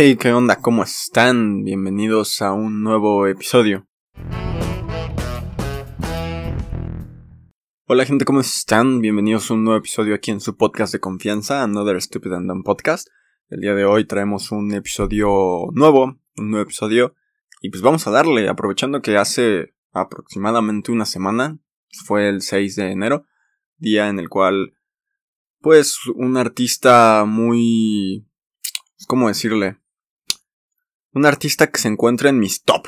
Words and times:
Hey, 0.00 0.14
¿qué 0.14 0.32
onda? 0.32 0.54
¿Cómo 0.60 0.84
están? 0.84 1.64
Bienvenidos 1.64 2.40
a 2.40 2.52
un 2.52 2.84
nuevo 2.84 3.26
episodio. 3.26 3.88
Hola 7.88 8.04
gente, 8.04 8.24
¿cómo 8.24 8.38
están? 8.38 9.00
Bienvenidos 9.00 9.50
a 9.50 9.54
un 9.54 9.64
nuevo 9.64 9.80
episodio 9.80 10.14
aquí 10.14 10.30
en 10.30 10.40
su 10.40 10.56
podcast 10.56 10.92
de 10.92 11.00
confianza, 11.00 11.64
Another 11.64 12.00
Stupid 12.00 12.32
and 12.32 12.48
Dumb 12.48 12.62
Podcast. 12.62 13.08
El 13.48 13.58
día 13.58 13.74
de 13.74 13.86
hoy 13.86 14.04
traemos 14.04 14.52
un 14.52 14.72
episodio 14.72 15.66
nuevo, 15.72 16.16
un 16.36 16.50
nuevo 16.50 16.62
episodio, 16.62 17.16
y 17.60 17.70
pues 17.70 17.82
vamos 17.82 18.06
a 18.06 18.12
darle, 18.12 18.48
aprovechando 18.48 19.02
que 19.02 19.16
hace 19.16 19.74
aproximadamente 19.90 20.92
una 20.92 21.06
semana, 21.06 21.58
fue 22.04 22.28
el 22.28 22.42
6 22.42 22.76
de 22.76 22.92
enero, 22.92 23.24
día 23.78 24.08
en 24.08 24.20
el 24.20 24.28
cual, 24.28 24.74
pues, 25.60 25.98
un 26.14 26.36
artista 26.36 27.24
muy 27.26 28.28
¿cómo 29.08 29.26
decirle? 29.26 29.78
Un 31.18 31.26
artista 31.26 31.66
que 31.66 31.80
se 31.80 31.88
encuentra 31.88 32.30
en 32.30 32.38
mis 32.38 32.62
top. 32.62 32.86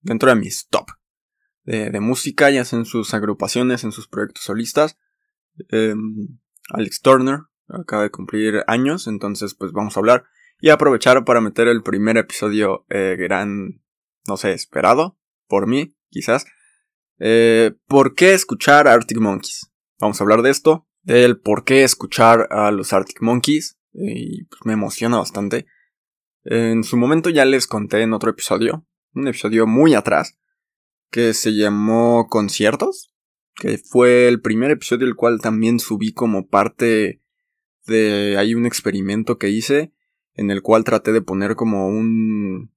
Dentro 0.00 0.30
de 0.30 0.34
mis 0.34 0.68
top. 0.68 0.86
De, 1.64 2.00
música, 2.00 2.48
ya 2.48 2.64
sea 2.64 2.78
en 2.78 2.86
sus 2.86 3.12
agrupaciones, 3.12 3.84
en 3.84 3.92
sus 3.92 4.08
proyectos 4.08 4.44
solistas. 4.44 4.96
Em, 5.68 6.38
Alex 6.70 7.02
Turner 7.02 7.40
acaba 7.68 8.04
de 8.04 8.10
cumplir 8.10 8.64
años, 8.66 9.06
entonces 9.06 9.54
pues 9.54 9.72
vamos 9.72 9.94
a 9.94 10.00
hablar 10.00 10.24
y 10.58 10.70
aprovechar 10.70 11.22
para 11.26 11.42
meter 11.42 11.68
el 11.68 11.82
primer 11.82 12.16
episodio 12.16 12.86
eh, 12.88 13.16
gran, 13.18 13.82
no 14.26 14.38
sé, 14.38 14.54
esperado 14.54 15.18
por 15.46 15.66
mí, 15.66 15.94
quizás. 16.08 16.46
Eh, 17.18 17.72
¿Por 17.86 18.14
qué 18.14 18.32
escuchar 18.32 18.88
Arctic 18.88 19.18
Monkeys? 19.18 19.70
Vamos 19.98 20.18
a 20.18 20.24
hablar 20.24 20.40
de 20.40 20.48
esto, 20.48 20.88
del 21.02 21.38
por 21.38 21.64
qué 21.64 21.84
escuchar 21.84 22.48
a 22.50 22.70
los 22.70 22.94
Arctic 22.94 23.20
Monkeys, 23.20 23.78
y 23.92 24.44
pues, 24.44 24.62
me 24.64 24.72
emociona 24.72 25.18
bastante. 25.18 25.66
En 26.44 26.84
su 26.84 26.96
momento 26.96 27.30
ya 27.30 27.44
les 27.44 27.66
conté 27.66 28.02
en 28.02 28.12
otro 28.12 28.30
episodio, 28.30 28.86
un 29.14 29.28
episodio 29.28 29.66
muy 29.66 29.94
atrás, 29.94 30.38
que 31.10 31.34
se 31.34 31.54
llamó 31.54 32.28
Conciertos, 32.28 33.12
que 33.54 33.78
fue 33.78 34.28
el 34.28 34.40
primer 34.40 34.70
episodio 34.70 35.06
el 35.06 35.16
cual 35.16 35.40
también 35.40 35.78
subí 35.78 36.12
como 36.12 36.48
parte 36.48 37.22
de 37.86 38.36
hay 38.38 38.54
un 38.54 38.66
experimento 38.66 39.38
que 39.38 39.50
hice 39.50 39.92
en 40.34 40.50
el 40.50 40.62
cual 40.62 40.84
traté 40.84 41.12
de 41.12 41.22
poner 41.22 41.56
como 41.56 41.88
un 41.88 42.72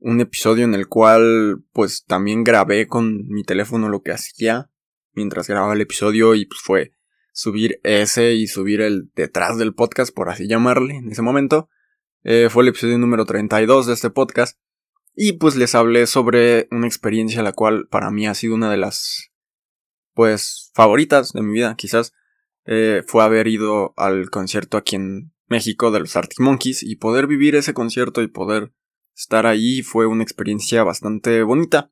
un 0.00 0.20
episodio 0.20 0.64
en 0.64 0.74
el 0.74 0.86
cual 0.86 1.64
pues 1.72 2.04
también 2.04 2.44
grabé 2.44 2.86
con 2.86 3.26
mi 3.26 3.42
teléfono 3.42 3.88
lo 3.88 4.02
que 4.02 4.12
hacía 4.12 4.70
mientras 5.12 5.48
grababa 5.48 5.74
el 5.74 5.80
episodio 5.80 6.34
y 6.34 6.46
pues 6.46 6.60
fue 6.62 6.92
subir 7.32 7.80
ese 7.82 8.34
y 8.34 8.46
subir 8.46 8.80
el 8.80 9.10
detrás 9.14 9.58
del 9.58 9.74
podcast, 9.74 10.14
por 10.14 10.28
así 10.28 10.48
llamarle, 10.48 10.96
en 10.96 11.10
ese 11.10 11.22
momento. 11.22 11.68
Eh, 12.24 12.48
fue 12.50 12.62
el 12.62 12.70
episodio 12.70 12.98
número 12.98 13.24
32 13.24 13.86
de 13.86 13.94
este 13.94 14.10
podcast. 14.10 14.58
Y 15.14 15.32
pues 15.32 15.56
les 15.56 15.74
hablé 15.74 16.06
sobre 16.06 16.68
una 16.70 16.86
experiencia 16.86 17.42
la 17.42 17.52
cual 17.52 17.88
para 17.88 18.10
mí 18.10 18.26
ha 18.26 18.34
sido 18.34 18.54
una 18.54 18.70
de 18.70 18.76
las, 18.76 19.30
pues, 20.14 20.70
favoritas 20.74 21.32
de 21.32 21.42
mi 21.42 21.52
vida, 21.52 21.74
quizás. 21.76 22.12
Eh, 22.64 23.02
fue 23.06 23.24
haber 23.24 23.48
ido 23.48 23.94
al 23.96 24.30
concierto 24.30 24.76
aquí 24.76 24.96
en 24.96 25.32
México 25.48 25.90
de 25.90 26.00
los 26.00 26.14
Arctic 26.14 26.40
Monkeys 26.40 26.82
y 26.82 26.96
poder 26.96 27.26
vivir 27.26 27.56
ese 27.56 27.74
concierto 27.74 28.22
y 28.22 28.28
poder 28.28 28.72
estar 29.16 29.46
ahí 29.46 29.82
fue 29.82 30.06
una 30.06 30.22
experiencia 30.22 30.84
bastante 30.84 31.42
bonita. 31.42 31.90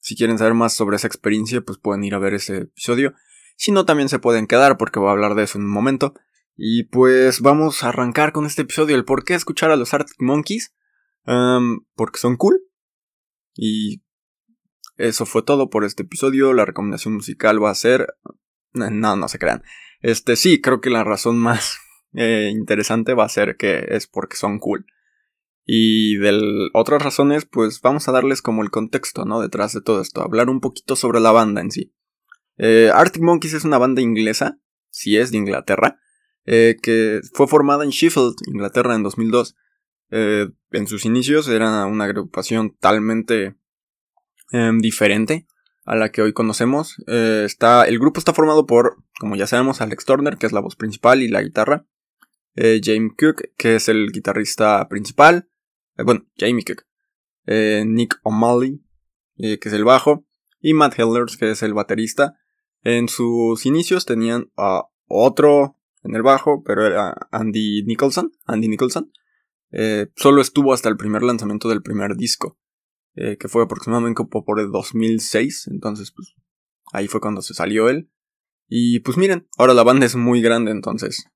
Si 0.00 0.16
quieren 0.16 0.38
saber 0.38 0.54
más 0.54 0.72
sobre 0.72 0.96
esa 0.96 1.06
experiencia, 1.06 1.60
pues 1.60 1.78
pueden 1.78 2.02
ir 2.04 2.14
a 2.14 2.18
ver 2.18 2.34
ese 2.34 2.58
episodio. 2.58 3.14
Si 3.56 3.72
no, 3.72 3.84
también 3.84 4.08
se 4.08 4.18
pueden 4.18 4.46
quedar 4.46 4.76
porque 4.76 4.98
voy 4.98 5.08
a 5.08 5.12
hablar 5.12 5.34
de 5.34 5.44
eso 5.44 5.58
en 5.58 5.64
un 5.64 5.70
momento. 5.70 6.14
Y 6.56 6.84
pues 6.84 7.40
vamos 7.40 7.84
a 7.84 7.90
arrancar 7.90 8.32
con 8.32 8.46
este 8.46 8.62
episodio. 8.62 8.96
El 8.96 9.04
por 9.04 9.24
qué 9.24 9.34
escuchar 9.34 9.70
a 9.70 9.76
los 9.76 9.92
Arctic 9.92 10.20
Monkeys. 10.20 10.74
porque 11.24 12.18
son 12.18 12.36
cool. 12.36 12.60
Y 13.54 14.02
eso 14.96 15.26
fue 15.26 15.42
todo 15.42 15.68
por 15.68 15.84
este 15.84 16.02
episodio. 16.02 16.54
La 16.54 16.64
recomendación 16.64 17.14
musical 17.14 17.62
va 17.62 17.70
a 17.70 17.74
ser... 17.74 18.06
No, 18.72 19.16
no 19.16 19.28
se 19.28 19.38
crean. 19.38 19.62
Este 20.00 20.36
sí, 20.36 20.60
creo 20.60 20.80
que 20.80 20.90
la 20.90 21.04
razón 21.04 21.38
más 21.38 21.78
eh, 22.14 22.50
interesante 22.52 23.14
va 23.14 23.24
a 23.24 23.30
ser 23.30 23.56
que 23.56 23.86
es 23.88 24.06
porque 24.06 24.36
son 24.36 24.58
cool. 24.58 24.86
Y 25.64 26.16
de 26.18 26.68
otras 26.74 27.02
razones, 27.02 27.44
pues 27.44 27.80
vamos 27.80 28.06
a 28.08 28.12
darles 28.12 28.40
como 28.40 28.62
el 28.62 28.70
contexto, 28.70 29.24
¿no? 29.24 29.40
Detrás 29.40 29.72
de 29.72 29.82
todo 29.82 30.00
esto. 30.00 30.22
Hablar 30.22 30.48
un 30.48 30.60
poquito 30.60 30.94
sobre 30.94 31.20
la 31.20 31.32
banda 31.32 31.60
en 31.60 31.70
sí. 31.70 31.92
Eh, 32.56 32.90
Arctic 32.94 33.22
Monkeys 33.22 33.54
es 33.54 33.64
una 33.64 33.78
banda 33.78 34.00
inglesa, 34.00 34.60
si 34.90 35.16
es 35.18 35.30
de 35.32 35.38
Inglaterra, 35.38 35.98
eh, 36.46 36.76
que 36.80 37.20
fue 37.32 37.48
formada 37.48 37.84
en 37.84 37.90
Sheffield, 37.90 38.36
Inglaterra, 38.46 38.94
en 38.94 39.02
2002. 39.02 39.56
Eh, 40.10 40.48
en 40.70 40.86
sus 40.86 41.04
inicios 41.04 41.48
era 41.48 41.84
una 41.86 42.04
agrupación 42.04 42.70
totalmente 42.70 43.56
em, 44.52 44.78
diferente 44.78 45.48
a 45.84 45.96
la 45.96 46.10
que 46.10 46.22
hoy 46.22 46.32
conocemos. 46.32 46.96
está, 47.06 47.84
el 47.84 47.98
grupo 47.98 48.18
está 48.18 48.32
formado 48.32 48.66
por, 48.66 48.96
como 49.18 49.36
ya 49.36 49.46
sabemos, 49.46 49.80
Alex 49.80 50.04
Turner, 50.04 50.36
que 50.36 50.46
es 50.46 50.52
la 50.52 50.60
voz 50.60 50.76
principal 50.76 51.22
y 51.22 51.28
la 51.28 51.42
guitarra. 51.42 51.86
James 52.56 53.12
Cook, 53.18 53.50
que 53.58 53.76
es 53.76 53.88
el 53.88 54.10
guitarrista 54.10 54.88
principal. 54.88 55.48
bueno, 55.96 56.26
Jamie 56.38 56.64
Cook. 56.64 56.84
Nick 57.46 58.18
O'Malley, 58.22 58.82
que 59.36 59.60
es 59.62 59.72
el 59.72 59.84
bajo. 59.84 60.26
Y 60.60 60.74
Matt 60.74 60.98
Hellers, 60.98 61.36
que 61.36 61.50
es 61.50 61.62
el 61.62 61.74
baterista. 61.74 62.36
En 62.82 63.08
sus 63.08 63.66
inicios 63.66 64.06
tenían 64.06 64.50
a 64.56 64.86
otro 65.06 65.75
en 66.06 66.14
el 66.14 66.22
bajo, 66.22 66.62
pero 66.64 66.86
era 66.86 67.14
Andy 67.30 67.84
Nicholson. 67.84 68.32
Andy 68.44 68.68
Nicholson. 68.68 69.12
Eh, 69.70 70.08
solo 70.16 70.40
estuvo 70.40 70.72
hasta 70.72 70.88
el 70.88 70.96
primer 70.96 71.22
lanzamiento 71.22 71.68
del 71.68 71.82
primer 71.82 72.16
disco, 72.16 72.58
eh, 73.14 73.36
que 73.38 73.48
fue 73.48 73.64
aproximadamente 73.64 74.22
por 74.24 74.60
el 74.60 74.70
2006. 74.70 75.68
Entonces, 75.70 76.12
pues 76.12 76.34
ahí 76.92 77.08
fue 77.08 77.20
cuando 77.20 77.42
se 77.42 77.54
salió 77.54 77.88
él. 77.88 78.10
Y 78.68 79.00
pues 79.00 79.16
miren, 79.16 79.48
ahora 79.58 79.74
la 79.74 79.82
banda 79.82 80.06
es 80.06 80.16
muy 80.16 80.40
grande, 80.40 80.70
entonces. 80.70 81.26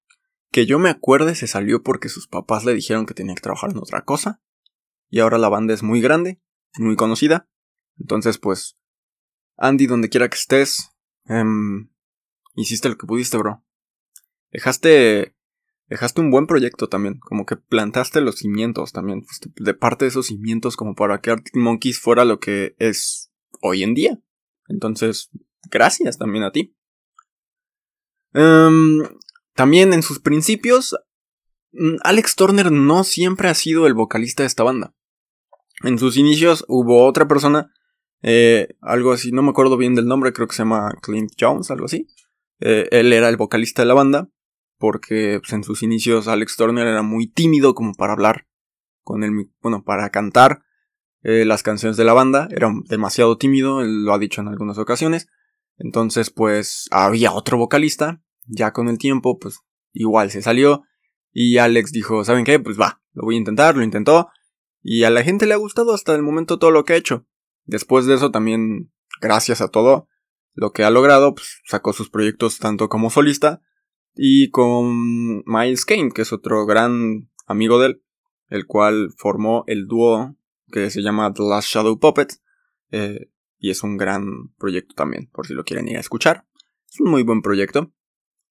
Que 0.53 0.67
yo 0.67 0.79
me 0.79 0.91
acuerde 0.91 1.35
se 1.35 1.47
salió 1.47 1.83
porque 1.83 2.09
sus 2.09 2.27
papás 2.27 2.65
le 2.65 2.75
dijeron 2.75 3.07
que 3.07 3.15
tenía 3.15 3.35
que 3.35 3.43
trabajar 3.43 3.71
en 3.71 3.79
otra 3.79 4.05
cosa. 4.05 4.43
Y 5.09 5.21
ahora 5.21 5.39
la 5.39 5.49
banda 5.49 5.75
es 5.75 5.83
muy 5.83 6.01
grande, 6.01 6.41
muy 6.79 6.97
conocida. 6.97 7.49
Entonces, 7.99 8.39
pues, 8.39 8.79
Andy, 9.57 9.87
donde 9.87 10.09
quiera 10.09 10.29
que 10.29 10.37
estés, 10.37 10.91
Em, 11.31 11.89
hiciste 12.57 12.89
lo 12.89 12.99
que 12.99 13.07
pudiste, 13.07 13.37
bro. 13.37 13.65
Dejaste. 14.51 15.35
Dejaste 15.89 16.21
un 16.21 16.31
buen 16.31 16.47
proyecto 16.47 16.89
también. 16.89 17.19
Como 17.19 17.47
que 17.47 17.57
plantaste 17.57 18.21
los 18.21 18.37
cimientos 18.37 18.93
también. 18.93 19.25
de 19.57 19.75
parte 19.75 20.05
de 20.05 20.11
esos 20.11 20.27
cimientos 20.27 20.77
como 20.77 20.95
para 20.95 21.21
que 21.21 21.31
Arctic 21.31 21.57
Monkeys 21.57 21.99
fuera 21.99 22.25
lo 22.25 22.39
que 22.39 22.75
es 22.79 23.33
hoy 23.61 23.83
en 23.83 23.95
día. 23.95 24.21
Entonces, 24.69 25.31
gracias 25.71 26.19
también 26.19 26.45
a 26.45 26.53
ti. 26.53 26.77
Em, 28.33 29.03
también 29.55 29.93
en 29.93 30.03
sus 30.03 30.21
principios, 30.21 30.97
mm, 31.73 31.97
Alex 32.05 32.37
Turner 32.37 32.71
no 32.71 33.03
siempre 33.03 33.49
ha 33.49 33.55
sido 33.55 33.89
el 33.89 33.95
vocalista 33.95 34.45
de 34.45 34.47
esta 34.47 34.63
banda. 34.63 34.95
En 35.83 35.99
sus 35.99 36.17
inicios 36.17 36.65
hubo 36.69 37.05
otra 37.05 37.27
persona 37.27 37.73
eh, 38.23 38.69
algo 38.81 39.13
así, 39.13 39.33
no 39.33 39.43
me 39.43 39.51
acuerdo 39.51 39.77
bien 39.77 39.95
del 39.95 40.07
nombre, 40.07 40.33
creo 40.33 40.47
que 40.47 40.55
se 40.55 40.63
llama 40.63 40.93
Clint 41.03 41.33
Jones, 41.39 41.71
algo 41.71 41.87
así. 41.87 42.07
Eh, 42.61 42.89
él 42.91 43.13
era 43.13 43.29
el 43.29 43.37
vocalista 43.37 43.83
de 43.83 43.87
la 43.87 43.95
banda, 43.95 44.29
porque 44.81 45.39
pues, 45.41 45.53
en 45.53 45.63
sus 45.63 45.85
inicios 45.85 46.27
Alex 46.27 46.57
Turner 46.57 46.89
era 46.89 47.03
muy 47.03 47.29
tímido 47.29 47.75
como 47.75 47.95
para 47.95 48.15
hablar 48.15 48.49
con 49.03 49.23
él, 49.23 49.51
bueno, 49.61 49.85
para 49.85 50.09
cantar 50.09 50.63
eh, 51.23 51.45
las 51.45 51.63
canciones 51.63 51.99
de 51.99 52.05
la 52.05 52.15
banda, 52.15 52.49
era 52.51 52.73
demasiado 52.89 53.37
tímido, 53.37 53.83
él 53.83 54.05
lo 54.05 54.15
ha 54.15 54.19
dicho 54.19 54.41
en 54.41 54.49
algunas 54.49 54.79
ocasiones. 54.79 55.29
Entonces, 55.77 56.31
pues 56.31 56.89
había 56.91 57.33
otro 57.33 57.59
vocalista, 57.59 58.23
ya 58.47 58.73
con 58.73 58.89
el 58.89 58.97
tiempo, 58.97 59.39
pues 59.39 59.61
igual 59.93 60.31
se 60.31 60.43
salió. 60.43 60.85
Y 61.31 61.59
Alex 61.59 61.93
dijo, 61.93 62.25
¿saben 62.25 62.45
qué? 62.45 62.59
Pues 62.59 62.81
va, 62.81 63.03
lo 63.13 63.25
voy 63.25 63.35
a 63.35 63.39
intentar, 63.39 63.77
lo 63.77 63.83
intentó. 63.83 64.29
Y 64.83 65.05
a 65.05 65.11
la 65.11 65.23
gente 65.23 65.47
le 65.47 65.55
ha 65.55 65.59
gustado 65.59 65.93
hasta 65.93 66.15
el 66.15 66.23
momento 66.23 66.59
todo 66.59 66.71
lo 66.71 66.85
que 66.85 66.95
ha 66.95 66.97
hecho. 66.97 67.27
Después 67.65 68.07
de 68.07 68.15
eso 68.15 68.31
también, 68.31 68.91
gracias 69.21 69.61
a 69.61 69.69
todo 69.69 70.09
lo 70.55 70.73
que 70.73 70.85
ha 70.85 70.91
logrado, 70.91 71.35
pues, 71.35 71.61
sacó 71.67 71.93
sus 71.93 72.09
proyectos 72.09 72.59
tanto 72.59 72.89
como 72.89 73.11
solista 73.11 73.61
y 74.15 74.51
con 74.51 75.43
Miles 75.47 75.85
Kane, 75.85 76.11
que 76.11 76.23
es 76.23 76.33
otro 76.33 76.67
gran 76.67 77.31
amigo 77.47 77.79
de 77.81 77.87
él, 77.89 78.03
el 78.49 78.67
cual 78.67 79.11
formó 79.17 79.65
el 79.67 79.87
dúo 79.87 80.37
que 80.71 80.91
se 80.91 81.03
llama 81.03 81.33
The 81.33 81.43
Last 81.43 81.69
Shadow 81.69 81.99
Puppet, 81.99 82.41
eh, 82.91 83.31
y 83.59 83.71
es 83.71 83.83
un 83.83 83.97
gran 83.97 84.49
proyecto 84.59 84.95
también, 84.95 85.29
por 85.33 85.47
si 85.47 85.55
lo 85.55 85.65
quieren 85.65 85.89
ir 85.89 85.97
a 85.97 86.01
escuchar. 86.01 86.47
Es 86.89 87.01
un 87.01 87.11
muy 87.11 87.23
buen 87.23 87.43
proyecto. 87.43 87.93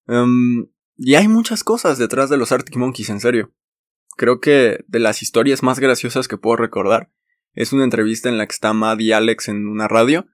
Em, 0.08 0.68
y 0.98 1.16
hay 1.16 1.28
muchas 1.28 1.64
cosas 1.64 1.98
detrás 1.98 2.30
de 2.30 2.38
los 2.38 2.52
Arctic 2.52 2.76
Monkeys, 2.76 3.10
en 3.10 3.20
serio. 3.20 3.54
Creo 4.18 4.40
que 4.40 4.84
de 4.88 5.00
las 5.00 5.22
historias 5.22 5.64
más 5.64 5.80
graciosas 5.80 6.28
que 6.28 6.38
puedo 6.38 6.58
recordar 6.58 7.12
es 7.54 7.74
una 7.74 7.84
entrevista 7.84 8.30
en 8.30 8.38
la 8.38 8.46
que 8.46 8.54
está 8.54 8.74
Matt 8.74 9.02
y 9.02 9.12
Alex 9.12 9.48
en 9.48 9.68
una 9.68 9.88
radio 9.88 10.28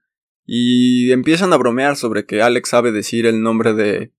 y 0.44 1.12
empiezan 1.12 1.52
a 1.52 1.56
bromear 1.56 1.96
sobre 1.96 2.26
que 2.26 2.42
Alex 2.42 2.68
sabe 2.68 2.92
decir 2.92 3.26
el 3.26 3.42
nombre 3.42 3.74
de... 3.74 4.12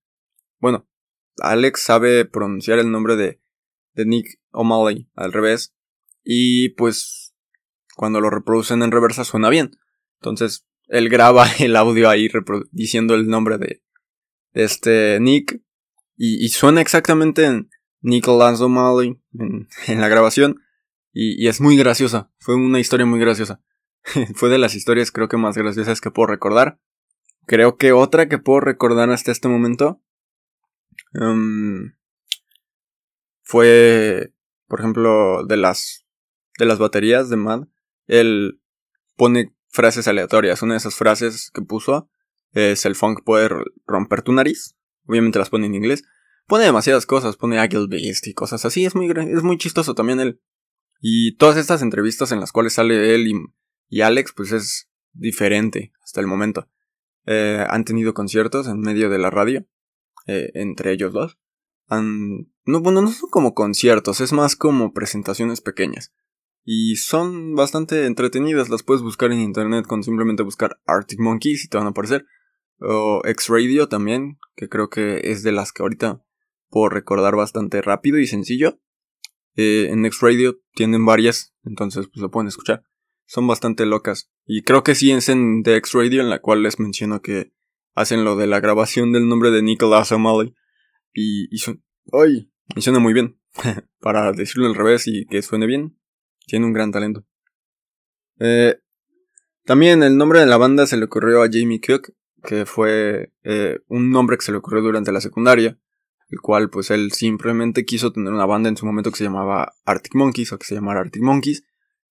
Bueno, 0.59 0.87
Alex 1.39 1.81
sabe 1.81 2.25
pronunciar 2.25 2.79
el 2.79 2.91
nombre 2.91 3.15
de, 3.15 3.41
de 3.93 4.05
Nick 4.05 4.39
O'Malley 4.51 5.09
al 5.15 5.33
revés 5.33 5.75
y 6.23 6.69
pues 6.69 7.33
cuando 7.95 8.21
lo 8.21 8.29
reproducen 8.29 8.83
en 8.83 8.91
reversa 8.91 9.23
suena 9.23 9.49
bien. 9.49 9.71
Entonces 10.19 10.67
él 10.87 11.09
graba 11.09 11.47
el 11.59 11.75
audio 11.75 12.09
ahí 12.09 12.29
diciendo 12.71 13.15
el 13.15 13.27
nombre 13.27 13.57
de, 13.57 13.83
este 14.53 15.19
Nick 15.19 15.61
y, 16.15 16.47
suena 16.49 16.81
exactamente 16.81 17.45
en 17.45 17.69
Nicholas 18.01 18.59
O'Malley 18.59 19.21
en, 19.33 19.67
en, 19.87 20.01
la 20.01 20.07
grabación 20.07 20.61
y, 21.13 21.43
y, 21.43 21.47
es 21.47 21.61
muy 21.61 21.77
graciosa. 21.77 22.31
Fue 22.39 22.55
una 22.55 22.79
historia 22.79 23.05
muy 23.05 23.19
graciosa. 23.19 23.61
Fue 24.35 24.49
de 24.49 24.57
las 24.57 24.75
historias 24.75 25.11
creo 25.11 25.27
que 25.27 25.37
más 25.37 25.57
graciosas 25.57 26.01
que 26.01 26.11
puedo 26.11 26.27
recordar. 26.27 26.79
Creo 27.45 27.77
que 27.77 27.91
otra 27.91 28.27
que 28.27 28.39
puedo 28.39 28.59
recordar 28.59 29.09
hasta 29.11 29.31
este 29.31 29.47
momento 29.47 30.01
um, 31.13 31.93
fue, 33.43 34.33
por 34.67 34.79
ejemplo, 34.79 35.45
de 35.45 35.57
las 35.57 36.05
de 36.57 36.65
las 36.65 36.79
baterías 36.79 37.29
de 37.29 37.37
Mad. 37.37 37.67
Él 38.07 38.61
pone 39.15 39.55
frases 39.69 40.07
aleatorias. 40.07 40.61
Una 40.61 40.73
de 40.73 40.79
esas 40.79 40.95
frases 40.95 41.51
que 41.53 41.61
puso 41.61 42.09
es 42.51 42.85
el 42.85 42.95
funk 42.95 43.21
puede 43.23 43.49
romper 43.85 44.21
tu 44.21 44.33
nariz. 44.33 44.75
Obviamente 45.05 45.39
las 45.39 45.49
pone 45.49 45.67
en 45.67 45.75
inglés. 45.75 46.03
Pone 46.47 46.63
demasiadas 46.63 47.05
cosas, 47.05 47.35
pone 47.35 47.59
Agile 47.59 47.87
Beast 47.89 48.27
y 48.27 48.33
cosas 48.33 48.65
así. 48.65 48.85
Es 48.85 48.95
muy, 48.95 49.09
es 49.09 49.43
muy 49.43 49.57
chistoso 49.57 49.95
también 49.95 50.19
él. 50.19 50.41
Y 50.99 51.35
todas 51.35 51.57
estas 51.57 51.81
entrevistas 51.81 52.31
en 52.31 52.39
las 52.39 52.51
cuales 52.51 52.73
sale 52.73 53.13
él 53.13 53.27
y, 53.27 53.33
y 53.89 54.01
Alex, 54.01 54.33
pues 54.35 54.51
es 54.51 54.89
diferente 55.13 55.93
hasta 56.03 56.21
el 56.21 56.27
momento. 56.27 56.69
Eh, 57.25 57.65
han 57.69 57.83
tenido 57.83 58.13
conciertos 58.13 58.67
en 58.67 58.79
medio 58.79 59.09
de 59.09 59.19
la 59.19 59.29
radio, 59.29 59.65
eh, 60.27 60.51
entre 60.53 60.91
ellos 60.91 61.13
dos. 61.13 61.37
No, 61.89 62.81
bueno, 62.81 63.01
no 63.01 63.11
son 63.11 63.29
como 63.29 63.53
conciertos, 63.53 64.21
es 64.21 64.33
más 64.33 64.55
como 64.55 64.93
presentaciones 64.93 65.61
pequeñas. 65.61 66.13
Y 66.65 66.97
son 66.97 67.55
bastante 67.55 68.05
entretenidas, 68.05 68.69
las 68.69 68.83
puedes 68.83 69.01
buscar 69.01 69.31
en 69.31 69.39
internet 69.39 69.87
con 69.87 70.03
simplemente 70.03 70.43
buscar 70.43 70.79
Arctic 70.85 71.19
Monkeys 71.19 71.63
y 71.63 71.69
te 71.69 71.77
van 71.77 71.87
a 71.87 71.91
aparecer. 71.91 72.25
O 72.79 73.21
X 73.23 73.47
Radio 73.47 73.87
también, 73.87 74.37
que 74.55 74.67
creo 74.67 74.89
que 74.89 75.21
es 75.23 75.43
de 75.43 75.53
las 75.53 75.71
que 75.71 75.81
ahorita 75.81 76.21
puedo 76.69 76.89
recordar 76.89 77.35
bastante 77.35 77.81
rápido 77.81 78.19
y 78.19 78.27
sencillo. 78.27 78.79
Eh, 79.55 79.87
en 79.89 80.05
X 80.05 80.19
Radio 80.21 80.59
tienen 80.75 81.05
varias, 81.05 81.55
entonces 81.63 82.07
pues 82.07 82.21
lo 82.21 82.29
pueden 82.29 82.49
escuchar 82.49 82.83
son 83.27 83.45
bastante 83.45 83.85
locas. 83.85 84.31
Y 84.45 84.63
creo 84.63 84.83
que 84.83 84.95
sí 84.95 85.11
es 85.11 85.29
en 85.29 85.61
The 85.63 85.75
X 85.75 85.93
Radio 85.93 86.21
en 86.21 86.29
la 86.29 86.39
cual 86.39 86.63
les 86.63 86.79
menciono 86.79 87.21
que 87.21 87.53
hacen 87.97 88.23
lo 88.23 88.35
de 88.35 88.45
la 88.45 88.59
grabación 88.59 89.11
del 89.11 89.27
nombre 89.27 89.49
de 89.49 89.63
Nicholas 89.63 90.11
O'Malley. 90.11 90.53
Y, 91.13 91.53
y. 91.53 91.59
¡Ay! 92.13 92.51
Suena 92.77 92.99
muy 92.99 93.11
bien. 93.11 93.39
Para 93.99 94.31
decirlo 94.31 94.67
al 94.67 94.75
revés 94.75 95.07
y 95.07 95.25
que 95.25 95.41
suene 95.41 95.65
bien. 95.65 95.97
Tiene 96.45 96.67
un 96.67 96.73
gran 96.73 96.91
talento. 96.91 97.25
Eh, 98.39 98.79
también 99.65 100.03
el 100.03 100.15
nombre 100.15 100.39
de 100.39 100.45
la 100.45 100.57
banda 100.57 100.85
se 100.85 100.95
le 100.95 101.05
ocurrió 101.05 101.41
a 101.41 101.49
Jamie 101.51 101.81
Cook, 101.81 102.13
que 102.43 102.67
fue 102.67 103.33
eh, 103.43 103.79
un 103.87 104.11
nombre 104.11 104.37
que 104.37 104.45
se 104.45 104.51
le 104.51 104.59
ocurrió 104.59 104.83
durante 104.83 105.11
la 105.11 105.19
secundaria, 105.19 105.79
el 106.29 106.39
cual 106.39 106.69
pues 106.69 106.91
él 106.91 107.11
simplemente 107.11 107.83
quiso 107.83 108.13
tener 108.13 108.31
una 108.31 108.45
banda 108.45 108.69
en 108.69 108.77
su 108.77 108.85
momento 108.85 109.09
que 109.09 109.17
se 109.17 109.23
llamaba 109.23 109.73
Arctic 109.85 110.13
Monkeys 110.13 110.53
o 110.53 110.59
que 110.59 110.67
se 110.67 110.75
llamara 110.75 110.99
Arctic 110.99 111.23
Monkeys, 111.23 111.63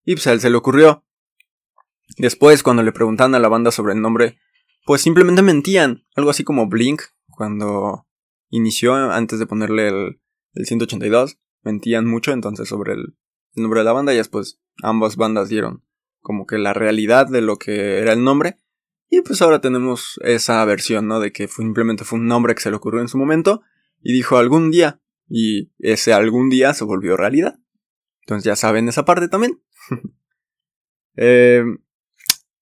y 0.05 0.15
pues 0.15 0.27
a 0.27 0.33
él 0.33 0.41
se 0.41 0.51
le 0.51 0.57
ocurrió. 0.57 1.05
Después, 2.19 2.65
cuando 2.65 2.83
le 2.83 2.93
preguntaban 2.93 3.37
a 3.37 3.39
la 3.39 3.49
banda 3.49 3.71
sobre 3.71 3.95
el 3.95 4.03
nombre, 4.03 4.37
pues 4.87 5.03
simplemente 5.03 5.43
mentían. 5.43 6.05
Algo 6.15 6.31
así 6.31 6.45
como 6.45 6.69
Blink, 6.69 7.03
cuando 7.29 8.07
inició, 8.49 8.95
antes 8.95 9.39
de 9.39 9.47
ponerle 9.47 9.89
el, 9.89 10.21
182, 10.65 11.39
mentían 11.63 12.07
mucho 12.07 12.33
entonces 12.33 12.69
sobre 12.69 12.95
el, 12.95 13.17
nombre 13.55 13.81
de 13.81 13.85
la 13.85 13.93
banda 13.93 14.15
y 14.15 14.17
después 14.17 14.61
ambas 14.83 15.17
bandas 15.17 15.49
dieron 15.49 15.83
como 16.21 16.47
que 16.47 16.59
la 16.59 16.73
realidad 16.73 17.27
de 17.27 17.41
lo 17.41 17.59
que 17.59 17.99
era 17.99 18.13
el 18.13 18.23
nombre. 18.23 18.59
Y 19.09 19.21
pues 19.23 19.43
ahora 19.43 19.61
tenemos 19.61 20.21
esa 20.23 20.65
versión, 20.65 21.09
¿no? 21.09 21.21
De 21.21 21.33
que 21.33 21.49
simplemente 21.49 22.05
fue 22.05 22.19
un 22.19 22.27
nombre 22.27 22.55
que 22.55 22.63
se 22.63 22.71
le 22.71 22.77
ocurrió 22.77 23.01
en 23.01 23.09
su 23.09 23.19
momento 23.19 23.63
y 24.03 24.13
dijo 24.13 24.37
algún 24.37 24.71
día. 24.71 25.01
Y 25.29 25.73
ese 25.79 26.13
algún 26.13 26.51
día 26.51 26.75
se 26.75 26.85
volvió 26.85 27.17
realidad. 27.17 27.59
Entonces 28.21 28.45
ya 28.45 28.57
saben 28.57 28.89
esa 28.89 29.05
parte 29.05 29.29
también. 29.29 29.63
eh, 31.17 31.65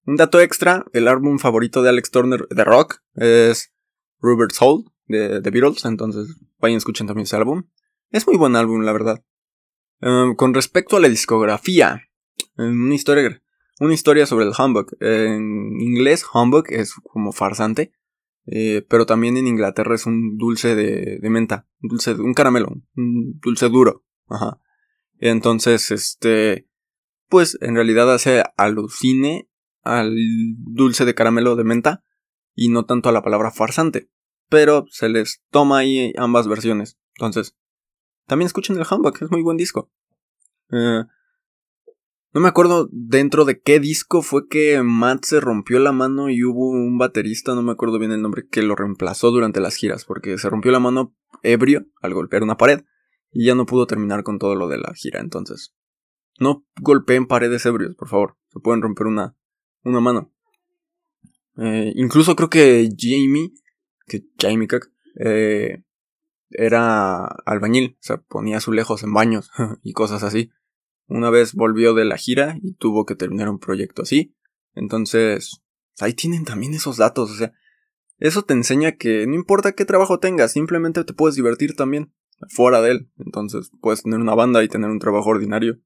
un 0.07 0.17
dato 0.17 0.41
extra, 0.41 0.85
el 0.93 1.09
álbum 1.09 1.39
favorito 1.39 1.83
de 1.83 1.89
Alex 1.89 2.11
Turner 2.11 2.47
de 2.49 2.65
rock 2.65 3.01
es 3.15 3.73
Rubber 4.21 4.53
Soul 4.53 4.85
de 5.07 5.41
The 5.41 5.51
Beatles, 5.51 5.85
entonces 5.85 6.37
vayan 6.59 6.79
escuchen 6.79 7.07
también 7.07 7.25
ese 7.25 7.37
álbum. 7.37 7.65
Es 8.11 8.27
muy 8.27 8.37
buen 8.37 8.57
álbum, 8.57 8.83
la 8.83 8.93
verdad. 8.93 9.25
Em, 10.01 10.35
con 10.35 10.55
respecto 10.55 10.97
a 10.97 11.01
la 11.01 11.09
discografía, 11.09 12.03
em, 12.57 12.85
una 12.85 12.95
historia, 12.95 13.43
una 13.81 13.95
historia 13.95 14.27
sobre 14.27 14.45
el 14.45 14.53
humbug. 14.57 14.97
En 15.01 15.81
inglés, 15.81 16.25
humbug 16.33 16.67
es 16.69 16.95
como 17.05 17.33
farsante, 17.33 17.93
eh, 18.47 18.85
pero 18.89 19.07
también 19.07 19.37
en 19.37 19.47
Inglaterra 19.47 19.95
es 19.95 20.07
un 20.07 20.37
dulce 20.37 20.75
de, 20.75 21.19
de 21.21 21.31
menta, 21.31 21.67
un 21.83 21.89
dulce, 21.89 22.13
un 22.13 22.35
caramelo, 22.35 22.69
un 22.97 23.41
dulce 23.41 23.69
duro. 23.69 24.05
Ajá. 24.29 24.61
Entonces, 25.19 25.91
este, 25.91 26.69
pues 27.29 27.57
en 27.61 27.75
realidad 27.75 28.13
hace 28.13 28.43
alucine 28.57 29.49
al 29.85 30.15
dulce 30.57 31.05
de 31.05 31.15
caramelo 31.15 31.57
de 31.57 31.65
menta 31.65 32.05
y 32.55 32.69
no 32.69 32.85
tanto 32.85 33.09
a 33.09 33.13
la 33.13 33.23
palabra 33.23 33.51
farsante. 33.51 34.11
Pero 34.49 34.87
se 34.91 35.09
les 35.09 35.43
toma 35.51 35.79
ahí 35.79 36.13
ambas 36.17 36.49
versiones. 36.49 36.99
Entonces, 37.17 37.57
también 38.27 38.47
escuchen 38.47 38.77
el 38.77 38.87
Humbug, 38.91 39.15
es 39.21 39.31
muy 39.31 39.43
buen 39.43 39.57
disco. 39.57 39.91
Eh, 40.71 41.05
no 42.35 42.41
me 42.41 42.49
acuerdo 42.49 42.89
dentro 42.91 43.45
de 43.45 43.61
qué 43.61 43.79
disco 43.79 44.21
fue 44.21 44.49
que 44.49 44.83
Matt 44.83 45.25
se 45.25 45.39
rompió 45.39 45.79
la 45.79 45.93
mano 45.93 46.31
y 46.31 46.43
hubo 46.43 46.69
un 46.69 46.99
baterista, 46.99 47.55
no 47.55 47.63
me 47.63 47.71
acuerdo 47.71 48.01
bien 48.01 48.11
el 48.11 48.23
nombre, 48.23 48.49
que 48.51 48.63
lo 48.63 48.75
reemplazó 48.75 49.31
durante 49.31 49.61
las 49.61 49.77
giras, 49.77 50.05
porque 50.05 50.37
se 50.37 50.51
rompió 50.51 50.73
la 50.73 50.81
mano 50.81 51.15
ebrio 51.45 51.87
al 52.03 52.13
golpear 52.13 52.43
una 52.43 52.57
pared 52.57 52.83
y 53.31 53.47
ya 53.47 53.55
no 53.55 53.67
pudo 53.67 53.87
terminar 53.87 54.25
con 54.25 54.41
todo 54.41 54.57
lo 54.57 54.67
de 54.67 54.79
la 54.79 54.93
gira. 54.95 55.21
Entonces, 55.21 55.77
no 56.41 56.67
golpeen 56.81 57.27
paredes 57.27 57.67
ebrios, 57.67 57.95
por 57.95 58.09
favor. 58.09 58.37
Se 58.49 58.59
pueden 58.59 58.83
romper 58.83 59.07
una, 59.07 59.37
una 59.85 60.01
mano. 60.01 60.33
Eh, 61.57 61.93
incluso 61.95 62.35
creo 62.35 62.51
que 62.51 62.89
Jamie, 62.99 63.53
que 64.07 64.25
Jamie 64.39 64.69
Cook, 64.69 64.91
eh, 65.21 65.83
era 66.51 67.27
albañil, 67.27 67.97
o 68.01 68.03
sea, 68.03 68.19
ponía 68.19 68.59
azulejos 68.59 69.03
en 69.03 69.13
baños 69.13 69.51
y 69.83 69.93
cosas 69.93 70.23
así. 70.23 70.51
Una 71.07 71.31
vez 71.31 71.55
volvió 71.55 71.95
de 71.95 72.05
la 72.05 72.17
gira 72.17 72.57
y 72.63 72.75
tuvo 72.75 73.05
que 73.05 73.15
terminar 73.15 73.49
un 73.49 73.59
proyecto 73.59 74.03
así. 74.03 74.35
Entonces, 74.75 75.63
ahí 76.01 76.15
tienen 76.15 76.45
también 76.45 76.75
esos 76.75 76.97
datos, 76.97 77.31
o 77.31 77.35
sea, 77.35 77.53
eso 78.19 78.43
te 78.43 78.55
enseña 78.55 78.93
que 78.93 79.27
no 79.27 79.35
importa 79.35 79.73
qué 79.73 79.85
trabajo 79.85 80.19
tengas, 80.19 80.53
simplemente 80.53 81.05
te 81.05 81.13
puedes 81.13 81.37
divertir 81.37 81.77
también 81.77 82.13
fuera 82.49 82.81
de 82.81 82.93
él. 82.93 83.11
Entonces, 83.19 83.71
puedes 83.81 84.03
tener 84.03 84.19
una 84.21 84.35
banda 84.35 84.63
y 84.65 84.69
tener 84.69 84.91
un 84.91 84.99
trabajo 84.99 85.31
ordinario. 85.31 85.81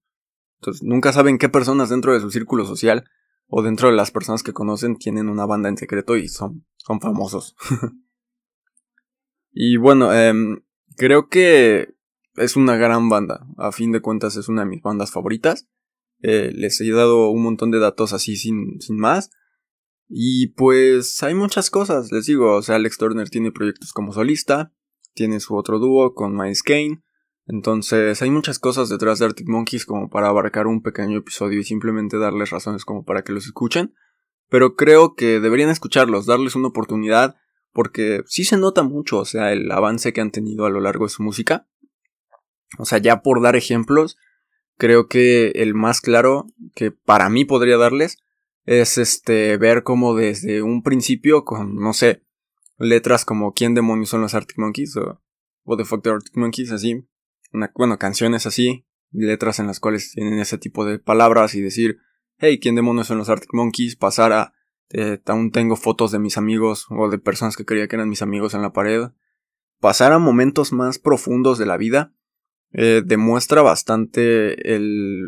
Entonces, 0.60 0.82
nunca 0.82 1.12
saben 1.12 1.38
qué 1.38 1.48
personas 1.48 1.88
dentro 1.88 2.12
de 2.12 2.20
su 2.20 2.30
círculo 2.30 2.64
social 2.64 3.04
o 3.48 3.62
dentro 3.62 3.88
de 3.88 3.96
las 3.96 4.10
personas 4.10 4.42
que 4.42 4.52
conocen 4.52 4.96
tienen 4.96 5.28
una 5.28 5.46
banda 5.46 5.68
en 5.68 5.76
secreto 5.76 6.16
y 6.16 6.28
son, 6.28 6.66
son 6.76 7.00
famosos. 7.00 7.56
y 9.52 9.76
bueno, 9.78 10.12
em, 10.12 10.62
creo 10.96 11.28
que 11.28 11.94
es 12.36 12.56
una 12.56 12.76
gran 12.76 13.08
banda. 13.08 13.46
A 13.56 13.72
fin 13.72 13.90
de 13.90 14.00
cuentas 14.00 14.36
es 14.36 14.48
una 14.48 14.62
de 14.62 14.68
mis 14.68 14.82
bandas 14.82 15.10
favoritas. 15.10 15.66
Eh, 16.22 16.52
les 16.54 16.80
he 16.80 16.90
dado 16.90 17.30
un 17.30 17.42
montón 17.42 17.70
de 17.70 17.78
datos 17.78 18.12
así 18.12 18.36
sin, 18.36 18.80
sin 18.80 18.98
más. 18.98 19.30
Y 20.08 20.48
pues 20.54 21.22
hay 21.22 21.34
muchas 21.34 21.70
cosas, 21.70 22.10
les 22.12 22.24
digo, 22.24 22.56
o 22.56 22.62
sea, 22.62 22.76
Alex 22.76 22.96
Turner 22.96 23.28
tiene 23.28 23.52
proyectos 23.52 23.92
como 23.92 24.12
solista, 24.12 24.72
tiene 25.12 25.38
su 25.38 25.54
otro 25.54 25.78
dúo 25.78 26.14
con 26.14 26.34
Miles 26.34 26.62
Kane, 26.62 27.02
entonces 27.48 28.20
hay 28.20 28.30
muchas 28.30 28.58
cosas 28.58 28.90
detrás 28.90 29.18
de 29.18 29.24
Arctic 29.24 29.48
Monkeys 29.48 29.86
como 29.86 30.10
para 30.10 30.28
abarcar 30.28 30.66
un 30.66 30.82
pequeño 30.82 31.18
episodio 31.18 31.58
y 31.58 31.64
simplemente 31.64 32.18
darles 32.18 32.50
razones 32.50 32.84
como 32.84 33.04
para 33.04 33.22
que 33.22 33.32
los 33.32 33.46
escuchen. 33.46 33.94
Pero 34.50 34.76
creo 34.76 35.14
que 35.14 35.40
deberían 35.40 35.70
escucharlos, 35.70 36.26
darles 36.26 36.56
una 36.56 36.68
oportunidad, 36.68 37.36
porque 37.72 38.22
sí 38.26 38.44
se 38.44 38.58
nota 38.58 38.82
mucho, 38.82 39.18
o 39.18 39.24
sea, 39.24 39.52
el 39.52 39.70
avance 39.70 40.12
que 40.12 40.20
han 40.20 40.30
tenido 40.30 40.66
a 40.66 40.70
lo 40.70 40.80
largo 40.80 41.06
de 41.06 41.10
su 41.10 41.22
música. 41.22 41.66
O 42.78 42.84
sea, 42.84 42.98
ya 42.98 43.22
por 43.22 43.40
dar 43.40 43.56
ejemplos, 43.56 44.18
creo 44.76 45.08
que 45.08 45.48
el 45.54 45.72
más 45.72 46.02
claro 46.02 46.46
que 46.74 46.90
para 46.90 47.30
mí 47.30 47.46
podría 47.46 47.78
darles 47.78 48.18
es 48.66 48.98
este 48.98 49.56
ver 49.56 49.84
como 49.84 50.14
desde 50.14 50.60
un 50.60 50.82
principio 50.82 51.46
con, 51.46 51.76
no 51.76 51.94
sé, 51.94 52.22
letras 52.76 53.24
como 53.24 53.54
¿Quién 53.54 53.74
demonios 53.74 54.10
son 54.10 54.20
los 54.20 54.34
Arctic 54.34 54.58
Monkeys? 54.58 54.96
o 54.98 55.22
What 55.64 55.78
the 55.78 55.84
fuck 55.86 56.02
the 56.02 56.10
Arctic 56.10 56.36
Monkeys, 56.36 56.72
así 56.72 57.08
bueno, 57.74 57.98
canciones 57.98 58.46
así, 58.46 58.86
letras 59.10 59.58
en 59.58 59.66
las 59.66 59.80
cuales 59.80 60.12
tienen 60.12 60.38
ese 60.38 60.58
tipo 60.58 60.84
de 60.84 60.98
palabras 60.98 61.54
y 61.54 61.60
decir, 61.60 61.98
hey, 62.38 62.58
¿quién 62.60 62.74
demonios 62.74 63.06
son 63.06 63.18
los 63.18 63.28
Arctic 63.28 63.52
Monkeys? 63.52 63.96
Pasar 63.96 64.32
a, 64.32 64.54
eh, 64.90 65.20
aún 65.26 65.50
tengo 65.50 65.76
fotos 65.76 66.12
de 66.12 66.18
mis 66.18 66.36
amigos 66.36 66.86
o 66.90 67.08
de 67.08 67.18
personas 67.18 67.56
que 67.56 67.64
creía 67.64 67.88
que 67.88 67.96
eran 67.96 68.08
mis 68.08 68.22
amigos 68.22 68.54
en 68.54 68.62
la 68.62 68.72
pared. 68.72 69.08
Pasar 69.80 70.12
a 70.12 70.18
momentos 70.18 70.72
más 70.72 70.98
profundos 70.98 71.58
de 71.58 71.66
la 71.66 71.76
vida 71.76 72.14
eh, 72.72 73.02
demuestra 73.04 73.62
bastante 73.62 74.56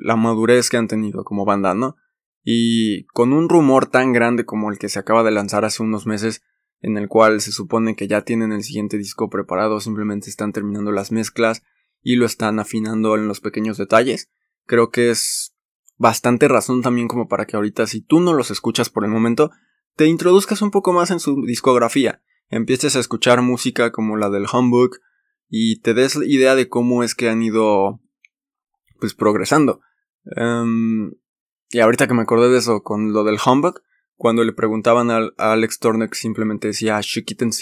la 0.02 0.16
madurez 0.16 0.68
que 0.68 0.76
han 0.76 0.88
tenido 0.88 1.24
como 1.24 1.44
banda, 1.44 1.74
¿no? 1.74 1.96
Y 2.42 3.06
con 3.06 3.32
un 3.32 3.48
rumor 3.48 3.86
tan 3.86 4.12
grande 4.12 4.44
como 4.44 4.70
el 4.70 4.78
que 4.78 4.88
se 4.88 4.98
acaba 4.98 5.22
de 5.22 5.30
lanzar 5.30 5.64
hace 5.64 5.82
unos 5.82 6.06
meses, 6.06 6.42
en 6.80 6.96
el 6.96 7.08
cual 7.08 7.40
se 7.40 7.52
supone 7.52 7.96
que 7.96 8.08
ya 8.08 8.22
tienen 8.22 8.52
el 8.52 8.62
siguiente 8.62 8.96
disco 8.96 9.28
preparado, 9.28 9.80
simplemente 9.80 10.30
están 10.30 10.52
terminando 10.52 10.90
las 10.90 11.12
mezclas 11.12 11.62
y 12.02 12.16
lo 12.16 12.26
están 12.26 12.58
afinando 12.58 13.14
en 13.16 13.28
los 13.28 13.40
pequeños 13.40 13.76
detalles. 13.78 14.30
Creo 14.66 14.90
que 14.90 15.10
es 15.10 15.54
bastante 15.96 16.48
razón 16.48 16.82
también 16.82 17.08
como 17.08 17.28
para 17.28 17.46
que 17.46 17.56
ahorita 17.56 17.86
si 17.86 18.00
tú 18.00 18.20
no 18.20 18.32
los 18.32 18.50
escuchas 18.50 18.88
por 18.88 19.04
el 19.04 19.10
momento, 19.10 19.50
te 19.96 20.06
introduzcas 20.06 20.62
un 20.62 20.70
poco 20.70 20.92
más 20.92 21.10
en 21.10 21.20
su 21.20 21.44
discografía, 21.44 22.22
empieces 22.48 22.96
a 22.96 23.00
escuchar 23.00 23.42
música 23.42 23.92
como 23.92 24.16
la 24.16 24.30
del 24.30 24.46
Humbug 24.50 24.98
y 25.48 25.80
te 25.80 25.94
des 25.94 26.16
idea 26.16 26.54
de 26.54 26.68
cómo 26.68 27.02
es 27.02 27.14
que 27.14 27.28
han 27.28 27.42
ido 27.42 28.00
pues 28.98 29.14
progresando. 29.14 29.80
Em, 30.36 31.12
y 31.70 31.80
ahorita 31.80 32.06
que 32.06 32.14
me 32.14 32.22
acordé 32.22 32.48
de 32.48 32.58
eso 32.58 32.82
con 32.82 33.12
lo 33.12 33.24
del 33.24 33.38
Humbug, 33.44 33.82
cuando 34.16 34.44
le 34.44 34.52
preguntaban 34.52 35.10
a, 35.10 35.28
Alex 35.38 35.78
Turner 35.78 36.08
simplemente 36.12 36.68
decía 36.68 37.00
shake 37.02 37.32
it 37.32 37.42
and 37.42 37.52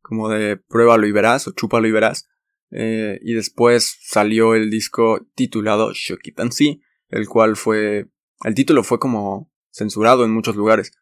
como 0.00 0.28
de 0.28 0.56
pruébalo 0.56 1.06
y 1.06 1.12
verás 1.12 1.48
o 1.48 1.52
chúpalo 1.52 1.86
y 1.86 1.92
verás. 1.92 2.28
Eh, 2.72 3.20
y 3.22 3.34
después 3.34 3.98
salió 4.00 4.54
el 4.54 4.70
disco 4.70 5.26
titulado 5.34 5.92
Shake 5.92 6.28
It 6.28 6.40
and 6.40 6.52
See, 6.52 6.82
el 7.08 7.28
cual 7.28 7.56
fue... 7.56 8.08
El 8.44 8.54
título 8.54 8.82
fue 8.82 8.98
como 8.98 9.52
censurado 9.70 10.24
en 10.24 10.32
muchos 10.32 10.56
lugares. 10.56 10.92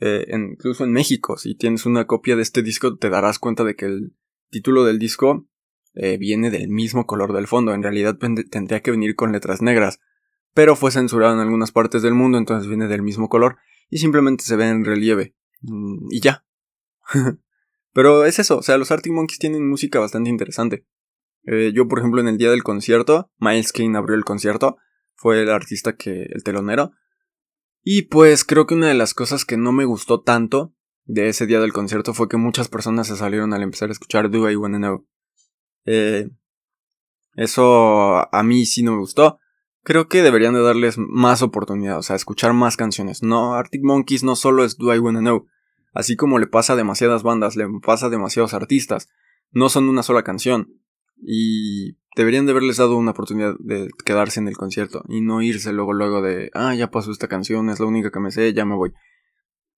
Eh, 0.00 0.26
incluso 0.32 0.84
en 0.84 0.92
México, 0.92 1.36
si 1.36 1.54
tienes 1.54 1.86
una 1.86 2.06
copia 2.06 2.36
de 2.36 2.42
este 2.42 2.62
disco 2.62 2.96
te 2.96 3.10
darás 3.10 3.38
cuenta 3.38 3.64
de 3.64 3.76
que 3.76 3.86
el 3.86 4.16
título 4.50 4.84
del 4.84 4.98
disco 4.98 5.48
eh, 5.94 6.16
viene 6.16 6.50
del 6.50 6.68
mismo 6.68 7.06
color 7.06 7.32
del 7.32 7.46
fondo. 7.46 7.74
En 7.74 7.82
realidad 7.82 8.18
tendría 8.50 8.80
que 8.80 8.90
venir 8.90 9.14
con 9.14 9.32
letras 9.32 9.62
negras. 9.62 10.00
Pero 10.54 10.76
fue 10.76 10.90
censurado 10.90 11.34
en 11.34 11.40
algunas 11.40 11.72
partes 11.72 12.02
del 12.02 12.14
mundo, 12.14 12.38
entonces 12.38 12.68
viene 12.68 12.88
del 12.88 13.02
mismo 13.02 13.28
color 13.28 13.58
y 13.90 13.98
simplemente 13.98 14.44
se 14.44 14.56
ve 14.56 14.68
en 14.68 14.84
relieve. 14.84 15.36
Mm, 15.60 16.08
y 16.10 16.20
ya. 16.20 16.44
Pero 17.92 18.24
es 18.24 18.38
eso, 18.38 18.58
o 18.58 18.62
sea, 18.62 18.78
los 18.78 18.90
Arctic 18.90 19.12
Monkeys 19.12 19.38
tienen 19.38 19.68
música 19.68 19.98
bastante 19.98 20.30
interesante. 20.30 20.86
Eh, 21.50 21.72
yo, 21.74 21.88
por 21.88 21.98
ejemplo, 21.98 22.20
en 22.20 22.28
el 22.28 22.38
día 22.38 22.50
del 22.50 22.62
concierto, 22.62 23.30
Miles 23.38 23.72
Kane 23.72 23.96
abrió 23.96 24.16
el 24.16 24.24
concierto, 24.24 24.76
fue 25.14 25.42
el 25.42 25.50
artista 25.50 25.96
que, 25.96 26.24
el 26.24 26.42
telonero. 26.42 26.92
Y 27.82 28.02
pues 28.02 28.44
creo 28.44 28.66
que 28.66 28.74
una 28.74 28.88
de 28.88 28.94
las 28.94 29.14
cosas 29.14 29.44
que 29.44 29.56
no 29.56 29.72
me 29.72 29.84
gustó 29.84 30.20
tanto 30.20 30.74
de 31.04 31.28
ese 31.28 31.46
día 31.46 31.60
del 31.60 31.72
concierto 31.72 32.12
fue 32.12 32.28
que 32.28 32.36
muchas 32.36 32.68
personas 32.68 33.06
se 33.06 33.16
salieron 33.16 33.54
al 33.54 33.62
empezar 33.62 33.88
a 33.88 33.92
escuchar 33.92 34.30
Do 34.30 34.50
I 34.50 34.56
Wanna 34.56 34.78
Know. 34.78 35.06
Eh, 35.86 36.28
eso 37.34 38.34
a 38.34 38.42
mí 38.42 38.66
sí 38.66 38.82
no 38.82 38.92
me 38.92 38.98
gustó 38.98 39.38
creo 39.88 40.06
que 40.06 40.22
deberían 40.22 40.52
de 40.52 40.60
darles 40.60 40.98
más 40.98 41.40
oportunidad, 41.40 41.96
o 41.96 42.02
sea, 42.02 42.14
escuchar 42.14 42.52
más 42.52 42.76
canciones. 42.76 43.22
No, 43.22 43.54
Arctic 43.54 43.82
Monkeys 43.82 44.22
no 44.22 44.36
solo 44.36 44.62
es 44.62 44.76
Do 44.76 44.94
I 44.94 44.98
Wanna 44.98 45.20
Know, 45.20 45.46
así 45.94 46.14
como 46.14 46.38
le 46.38 46.46
pasa 46.46 46.74
a 46.74 46.76
demasiadas 46.76 47.22
bandas, 47.22 47.56
le 47.56 47.66
pasa 47.82 48.06
a 48.06 48.10
demasiados 48.10 48.52
artistas, 48.52 49.08
no 49.50 49.70
son 49.70 49.88
una 49.88 50.02
sola 50.02 50.24
canción. 50.24 50.74
Y 51.20 51.98
deberían 52.16 52.46
de 52.46 52.52
haberles 52.52 52.78
dado 52.78 52.96
una 52.96 53.12
oportunidad 53.12 53.54
de 53.58 53.88
quedarse 54.04 54.40
en 54.40 54.48
el 54.48 54.56
concierto 54.56 55.04
y 55.08 55.20
no 55.20 55.42
irse 55.42 55.72
luego 55.72 55.92
luego 55.92 56.22
de, 56.22 56.50
ah, 56.54 56.74
ya 56.74 56.90
pasó 56.90 57.10
esta 57.10 57.28
canción, 57.28 57.70
es 57.70 57.80
la 57.80 57.86
única 57.86 58.10
que 58.10 58.20
me 58.20 58.30
sé, 58.30 58.52
ya 58.52 58.64
me 58.64 58.74
voy. 58.74 58.92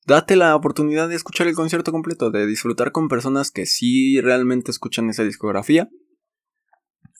Date 0.06 0.36
la 0.36 0.56
oportunidad 0.56 1.08
de 1.08 1.16
escuchar 1.16 1.46
el 1.46 1.54
concierto 1.54 1.92
completo, 1.92 2.30
de 2.30 2.46
disfrutar 2.46 2.92
con 2.92 3.08
personas 3.08 3.50
que 3.50 3.66
sí 3.66 4.20
realmente 4.20 4.70
escuchan 4.70 5.10
esa 5.10 5.24
discografía. 5.24 5.90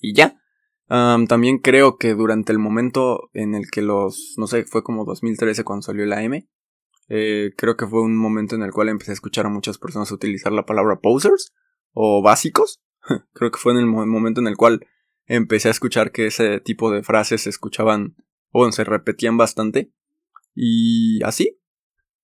Y 0.01 0.15
ya, 0.15 0.41
también 0.89 1.59
creo 1.59 1.99
que 1.99 2.15
durante 2.15 2.53
el 2.53 2.59
momento 2.59 3.31
en 3.33 3.55
el 3.55 3.71
que 3.71 3.83
los, 3.83 4.35
no 4.39 4.47
sé, 4.47 4.65
fue 4.65 4.83
como 4.83 5.05
2013 5.05 5.63
cuando 5.63 5.83
salió 5.83 6.05
la 6.07 6.23
M, 6.23 6.49
eh, 7.09 7.51
creo 7.57 7.77
que 7.77 7.87
fue 7.87 8.03
un 8.03 8.17
momento 8.17 8.55
en 8.55 8.63
el 8.63 8.73
cual 8.73 8.89
empecé 8.89 9.13
a 9.13 9.15
escuchar 9.15 9.47
a 9.47 9.51
muchas 9.51 9.79
personas 9.79 10.11
utilizar 10.11 10.53
la 10.53 10.65
palabra 10.65 11.01
posers 11.01 11.53
o 11.93 12.23
básicos. 12.23 12.81
creo 13.33 13.51
que 13.51 13.59
fue 13.59 13.73
en 13.73 13.79
el 13.79 13.87
momento 13.87 14.41
en 14.41 14.47
el 14.47 14.57
cual 14.57 14.87
empecé 15.27 15.69
a 15.69 15.73
escuchar 15.73 16.13
que 16.13 16.27
ese 16.27 16.61
tipo 16.61 16.91
de 16.91 17.03
frases 17.03 17.43
se 17.43 17.51
escuchaban 17.51 18.17
o 18.51 18.71
se 18.73 18.85
repetían 18.85 19.37
bastante. 19.37 19.93
Y 20.55 21.23
así, 21.23 21.59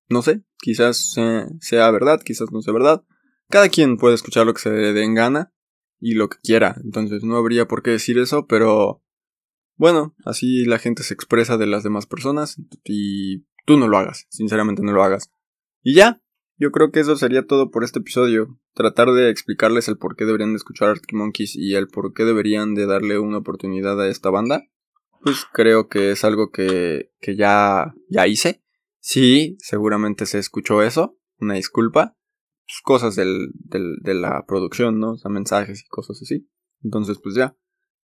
no 0.08 0.22
sé, 0.22 0.42
quizás 0.58 1.14
sea 1.60 1.90
verdad, 1.90 2.20
quizás 2.24 2.50
no 2.52 2.62
sea 2.62 2.72
verdad. 2.72 3.04
Cada 3.48 3.68
quien 3.68 3.96
puede 3.96 4.14
escuchar 4.14 4.46
lo 4.46 4.54
que 4.54 4.60
se 4.60 4.70
le 4.70 4.92
den 4.92 5.14
gana 5.14 5.52
y 6.00 6.14
lo 6.14 6.28
que 6.28 6.38
quiera. 6.42 6.76
Entonces 6.82 7.22
no 7.22 7.36
habría 7.36 7.68
por 7.68 7.82
qué 7.82 7.92
decir 7.92 8.18
eso, 8.18 8.46
pero 8.46 9.02
bueno, 9.76 10.14
así 10.24 10.64
la 10.64 10.78
gente 10.78 11.02
se 11.02 11.14
expresa 11.14 11.56
de 11.58 11.66
las 11.66 11.82
demás 11.82 12.06
personas 12.06 12.56
y 12.84 13.44
tú 13.66 13.76
no 13.76 13.88
lo 13.88 13.98
hagas, 13.98 14.26
sinceramente 14.30 14.82
no 14.82 14.92
lo 14.92 15.02
hagas. 15.02 15.30
Y 15.82 15.94
ya, 15.94 16.20
yo 16.58 16.70
creo 16.72 16.90
que 16.90 17.00
eso 17.00 17.16
sería 17.16 17.46
todo 17.46 17.70
por 17.70 17.84
este 17.84 17.98
episodio. 17.98 18.58
Tratar 18.74 19.12
de 19.12 19.30
explicarles 19.30 19.88
el 19.88 19.98
por 19.98 20.16
qué 20.16 20.24
deberían 20.24 20.50
de 20.50 20.56
escuchar 20.56 20.88
Arctic 20.90 21.12
Monkeys 21.12 21.56
y 21.56 21.74
el 21.74 21.88
por 21.88 22.12
qué 22.12 22.24
deberían 22.24 22.74
de 22.74 22.86
darle 22.86 23.18
una 23.18 23.38
oportunidad 23.38 24.00
a 24.00 24.08
esta 24.08 24.30
banda. 24.30 24.64
Pues 25.22 25.44
creo 25.52 25.88
que 25.88 26.12
es 26.12 26.24
algo 26.24 26.50
que, 26.50 27.10
que 27.20 27.36
ya, 27.36 27.94
ya 28.08 28.26
hice. 28.26 28.62
Sí, 29.00 29.56
seguramente 29.60 30.26
se 30.26 30.38
escuchó 30.38 30.82
eso. 30.82 31.18
Una 31.38 31.54
disculpa. 31.54 32.16
Pues, 32.66 32.80
cosas 32.82 33.16
del, 33.16 33.50
del, 33.54 33.96
de 34.02 34.14
la 34.14 34.44
producción, 34.46 34.98
¿no? 34.98 35.12
O 35.12 35.16
sea, 35.16 35.30
mensajes 35.30 35.82
y 35.82 35.88
cosas 35.88 36.20
así. 36.22 36.48
Entonces, 36.82 37.18
pues 37.22 37.34
ya. 37.34 37.56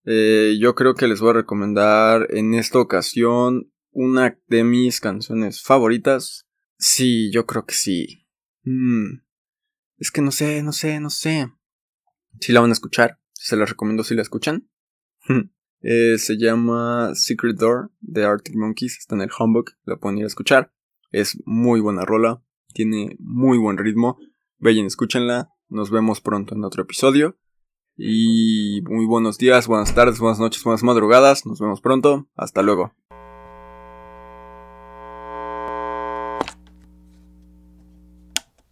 Eh, 0.04 0.56
yo 0.60 0.74
creo 0.74 0.94
que 0.94 1.06
les 1.06 1.20
voy 1.20 1.30
a 1.30 1.34
recomendar 1.34 2.28
en 2.30 2.54
esta 2.54 2.78
ocasión 2.80 3.72
una 3.90 4.38
de 4.46 4.64
mis 4.64 5.00
canciones 5.00 5.62
favoritas. 5.62 6.46
Sí, 6.78 7.30
yo 7.32 7.46
creo 7.46 7.64
que 7.64 7.74
sí. 7.74 8.21
Mm. 8.64 9.22
Es 9.98 10.10
que 10.10 10.22
no 10.22 10.30
sé, 10.30 10.62
no 10.62 10.72
sé, 10.72 11.00
no 11.00 11.10
sé. 11.10 11.52
Si 12.40 12.52
la 12.52 12.60
van 12.60 12.70
a 12.70 12.72
escuchar, 12.72 13.18
se 13.32 13.56
la 13.56 13.64
recomiendo 13.64 14.04
si 14.04 14.14
la 14.14 14.22
escuchan. 14.22 14.68
eh, 15.82 16.18
se 16.18 16.38
llama 16.38 17.14
Secret 17.14 17.56
Door 17.56 17.92
de 18.00 18.24
Arctic 18.24 18.56
Monkeys. 18.56 18.98
Está 18.98 19.14
en 19.14 19.22
el 19.22 19.30
Humbug, 19.38 19.70
la 19.84 19.96
pueden 19.96 20.18
ir 20.18 20.24
a 20.24 20.28
escuchar. 20.28 20.72
Es 21.10 21.38
muy 21.44 21.80
buena 21.80 22.04
rola, 22.04 22.42
tiene 22.72 23.16
muy 23.18 23.58
buen 23.58 23.78
ritmo. 23.78 24.18
Vayan, 24.58 24.86
escúchenla. 24.86 25.50
Nos 25.68 25.90
vemos 25.90 26.20
pronto 26.20 26.54
en 26.54 26.64
otro 26.64 26.82
episodio. 26.82 27.38
Y 27.96 28.80
muy 28.88 29.06
buenos 29.06 29.38
días, 29.38 29.66
buenas 29.66 29.94
tardes, 29.94 30.18
buenas 30.18 30.38
noches, 30.38 30.64
buenas 30.64 30.82
madrugadas. 30.82 31.46
Nos 31.46 31.60
vemos 31.60 31.80
pronto. 31.80 32.28
Hasta 32.34 32.62
luego. 32.62 32.94